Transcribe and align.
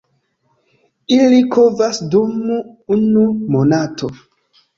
Ili 1.17 1.41
kovas 1.55 1.99
dum 2.15 2.33
unu 2.97 3.27
monato. 3.57 4.13